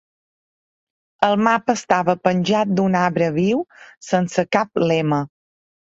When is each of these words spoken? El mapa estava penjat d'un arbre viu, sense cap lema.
El 1.27 1.37
mapa 1.49 1.75
estava 1.81 2.17
penjat 2.29 2.73
d'un 2.81 2.99
arbre 3.05 3.31
viu, 3.39 3.65
sense 4.13 4.51
cap 4.59 4.87
lema. 4.91 5.27